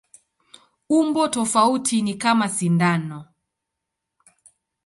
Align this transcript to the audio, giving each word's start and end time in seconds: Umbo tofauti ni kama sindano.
Umbo 0.89 1.27
tofauti 1.27 2.01
ni 2.01 2.13
kama 2.13 2.49
sindano. 2.49 3.25